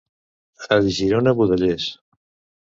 A 0.77 0.79
Girona, 0.99 1.35
budellers. 1.43 1.87